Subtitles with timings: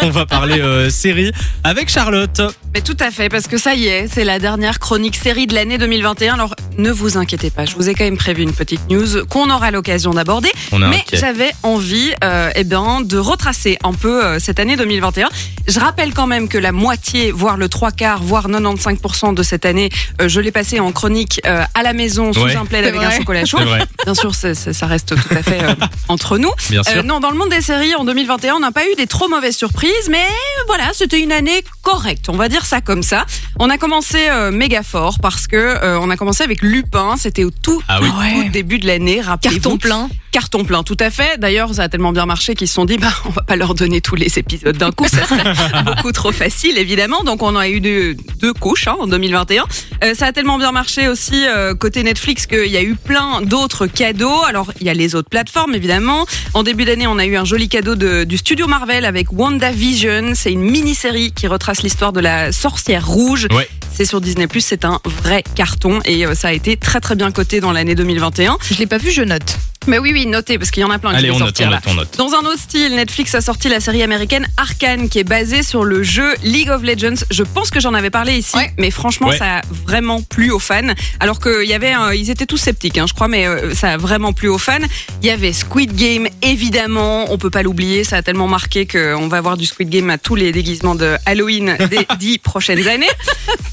[0.00, 1.32] On va parler euh, série
[1.64, 2.40] avec Charlotte.
[2.72, 5.52] Mais tout à fait, parce que ça y est, c'est la dernière chronique série de
[5.54, 6.32] l'année 2021.
[6.32, 9.50] Alors ne vous inquiétez pas, je vous ai quand même prévu une petite news qu'on
[9.50, 10.48] aura l'occasion d'aborder.
[10.72, 11.18] On Mais inquiet.
[11.18, 15.28] j'avais envie euh, eh bien, de retracer un peu euh, cette année 2021.
[15.68, 19.66] Je rappelle quand même que la moitié, voire le trois quarts, voire 95% de cette
[19.66, 19.90] année,
[20.22, 22.56] euh, je l'ai passé en chronique euh, à la maison sous Ouais.
[22.56, 23.18] un plaid C'est avec un vrai.
[23.18, 23.58] chocolat chaud.
[23.58, 25.74] C'est vrai, Bien sûr, c'est- c'est- ça reste tout à fait euh,
[26.08, 26.50] entre nous.
[26.70, 26.96] bien sûr.
[26.96, 29.28] Euh, non, dans le monde des séries, en 2021, on n'a pas eu des trop
[29.28, 30.26] mauvaises surprises, mais
[30.66, 32.28] voilà, c'était une année correcte.
[32.28, 33.26] On va dire ça comme ça.
[33.58, 37.16] On a commencé euh, méga fort parce que euh, on a commencé avec Lupin.
[37.16, 38.08] C'était au tout, Ah oui.
[38.10, 38.44] tout, Ouais.
[38.44, 39.20] tout début de l'année.
[39.20, 39.56] Rappelez-vous.
[39.60, 40.08] Carton plein.
[40.30, 41.38] Carton plein, tout à fait.
[41.38, 43.74] D'ailleurs, ça a tellement bien marché qu'ils se sont dit, bah, on va pas leur
[43.74, 47.22] donner tous les épisodes d'un coup, ça serait beaucoup trop facile, évidemment.
[47.22, 49.64] Donc, on a eu deux, deux couches hein, en 2021.
[50.02, 53.40] Euh, ça a tellement bien marché aussi euh, côté Netflix qu'il y a eu plein
[53.42, 54.42] d'autres cadeaux.
[54.44, 56.26] Alors, il y a les autres plateformes, évidemment.
[56.54, 60.32] En début d'année, on a eu un joli cadeau de, du studio Marvel avec WandaVision.
[60.34, 63.46] C'est une mini-série qui retrace l'histoire de la sorcière rouge.
[63.52, 63.68] Ouais.
[63.92, 67.30] C'est sur Disney+, c'est un vrai carton et euh, ça a été très très bien
[67.30, 68.56] coté dans l'année 2021.
[68.62, 69.58] Je l'ai pas vu, je note.
[69.88, 71.66] Mais oui, oui, notez, parce qu'il y en a plein Allez, qui on note, sortir
[71.66, 71.76] on là.
[71.76, 72.16] note, on note.
[72.16, 75.84] Dans un autre style, Netflix a sorti la série américaine Arcane, qui est basée sur
[75.84, 77.24] le jeu League of Legends.
[77.30, 78.72] Je pense que j'en avais parlé ici, Ouais.
[78.78, 79.38] mais franchement, Ouais.
[79.38, 80.80] ça a vraiment plu aux fans.
[81.20, 83.92] Alors qu'il y avait, un- ils étaient tous sceptiques, hein, je crois, mais euh, ça
[83.92, 84.78] a vraiment plu aux fans.
[85.22, 89.26] Il y avait Squid Game, évidemment, on peut pas l'oublier, ça a tellement marqué qu'on
[89.28, 93.06] va avoir du Squid Game à tous les déguisements de Halloween des dix prochaines années.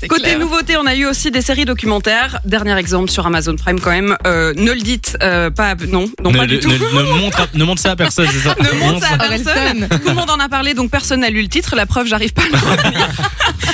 [0.07, 0.39] Côté clair.
[0.39, 2.39] nouveauté, on a eu aussi des séries documentaires.
[2.45, 4.17] Dernier exemple sur Amazon Prime quand même.
[4.25, 6.69] Euh, ne le dites euh, pas, non, non ne, pas du tout.
[6.69, 9.87] ne- ne montre, ne montre ça à personne, c'est ça Ne montre ça à personne.
[9.89, 11.75] Tout le monde en a parlé, donc personne n'a lu le titre.
[11.75, 13.07] La preuve, j'arrive pas à le retenir.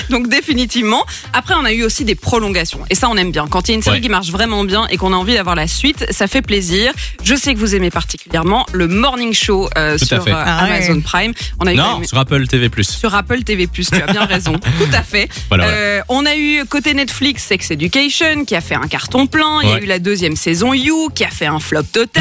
[0.10, 1.04] Donc définitivement.
[1.34, 2.80] Après, on a eu aussi des prolongations.
[2.90, 3.48] Et ça, on aime bien.
[3.48, 4.02] Quand il y a une série Ouais.
[4.02, 6.92] qui marche vraiment bien et qu'on a envie d'avoir la suite, ça fait plaisir.
[7.24, 10.72] Je sais que vous aimez particulièrement le Morning Show euh, sur euh, Ah ouais.
[10.78, 11.34] Amazon Prime.
[11.60, 12.70] On a eu Non, même- sur Apple TV+.
[12.82, 14.54] sur Apple TV+, tu as bien raison.
[14.60, 15.30] Tout à fait.
[15.50, 15.78] Voilà, voilà.
[15.78, 19.60] Euh, on a eu côté Netflix Sex Education qui a fait un carton plein.
[19.64, 19.84] Il y a Ouais.
[19.84, 22.15] eu la deuxième saison You qui a fait un flop total.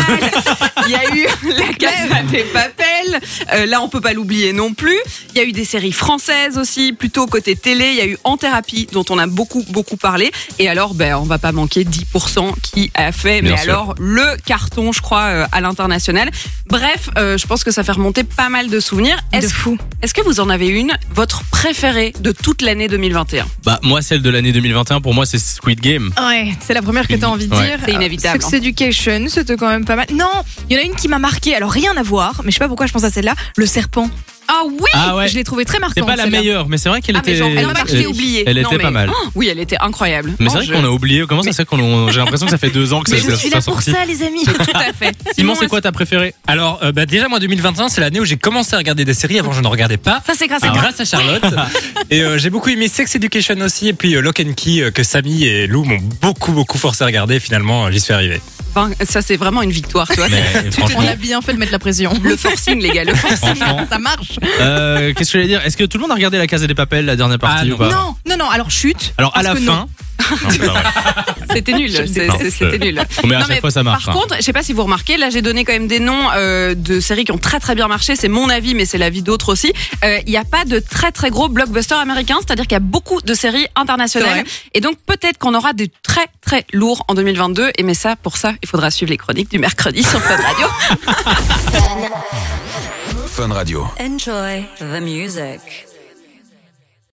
[0.87, 2.45] Il y a eu la Casa des
[3.53, 4.97] Euh, là, on peut pas l'oublier non plus.
[5.35, 7.89] Il y a eu des séries françaises aussi, plutôt côté télé.
[7.91, 10.31] Il y a eu En Thérapie dont on a beaucoup beaucoup parlé.
[10.59, 13.73] Et alors, ben, on va pas manquer 10% qui a fait, Bien mais sûr.
[13.73, 16.31] alors le carton, je crois, euh, à l'international.
[16.69, 19.19] Bref, euh, je pense que ça fait remonter pas mal de souvenirs.
[19.33, 19.77] De Est-ce fou.
[20.03, 24.23] est-ce que vous en avez une, votre préférée de toute l'année 2021 Bah, moi, celle
[24.23, 26.11] de l'année 2021, pour moi, c'est Squid Game.
[26.19, 27.67] Ouais, c'est la première que t'as envie de Ouais.
[27.67, 27.79] dire.
[27.85, 28.43] C'est inévitable.
[28.43, 30.07] Sex Education, c'était quand même pas mal.
[30.13, 30.31] Non,
[30.71, 31.55] il y en a une qui m'a marqué.
[31.55, 33.35] Alors rien à voir, mais je sais pas pourquoi je pense à celle-là.
[33.57, 34.09] Le serpent.
[34.47, 35.27] Ah oui Ah ouais.
[35.29, 35.95] Je l'ai trouvé très marquante.
[35.97, 36.39] C'est pas la celle-là.
[36.41, 37.39] meilleure, mais c'est vrai qu'elle Ah, mais était.
[37.41, 38.45] genre, elle je l'ai elle- oubliée.
[38.47, 39.11] Elle Non, était mais- pas mal.
[39.11, 40.35] Oh, oui, elle était incroyable.
[40.39, 41.25] Mais Oh, c'est vrai je- qu'on a oublié.
[41.27, 43.17] Comment ça se fait qu'on a- J'ai l'impression que ça fait deux ans que Mais
[43.21, 43.91] ça je ça suis ça là pour sorti.
[43.93, 44.45] ça, les amis.
[44.45, 45.17] Tout à fait.
[45.35, 46.35] Simon, c'est quoi ta préférée?
[46.47, 49.39] Alors, euh, bah, déjà, moi, 2021, c'est l'année où j'ai commencé à regarder des séries.
[49.39, 50.23] Avant, je ne regardais pas.
[50.27, 51.43] Ça, c'est grâce à grâce à Charlotte.
[52.11, 53.89] et euh, j'ai beaucoup aimé Sex Education aussi.
[53.89, 57.03] Et puis euh, Lock and Key, euh, que Samy et Lou m'ont beaucoup, beaucoup forcé
[57.03, 57.41] à regarder.
[57.41, 58.43] Finalement, euh, j'y suis arrivé.
[58.77, 60.29] Enfin, ça, c'est vraiment une victoire, tu vois.
[60.29, 62.13] Mais On franchement, a bien fait de mettre la pression.
[62.23, 63.55] Le forcing, les gars, le forcing.
[63.55, 63.87] franchement.
[63.89, 64.39] Ça marche.
[64.61, 65.65] Euh, Qu'est-ce que je voulais dire?
[65.65, 67.75] Est-ce que tout le monde a regardé la Casa des Papels, la dernière partie Ah,
[67.75, 67.89] ou pas?
[67.89, 68.51] Non, non, non.
[68.51, 69.15] Alors chute.
[69.19, 69.73] Alors à Parce la que fin.
[69.73, 69.87] Non.
[71.53, 71.91] C'était nul.
[71.91, 73.01] C'était nul.
[73.25, 74.07] Mais à Non, chaque fois, ça marche.
[74.07, 74.21] Par hein.
[74.21, 76.75] contre, je sais pas si vous remarquez, là j'ai donné quand même des noms euh,
[76.75, 78.17] de séries qui ont très très bien marché.
[78.17, 79.73] C'est mon avis, mais c'est l'avis d'autres aussi.
[80.05, 82.81] Euh, Il n'y a pas de très très gros blockbusters américains, c'est-à-dire qu'il y a
[82.81, 84.45] beaucoup de séries internationales.
[84.75, 87.71] Et donc peut-être qu'on aura des très très lourds en 2022.
[87.79, 90.67] Et mais ça, pour ça, il faudra suivre les chroniques du mercredi sur Fun Radio.
[93.27, 93.87] Fun Radio.
[93.99, 95.94] Enjoy the music.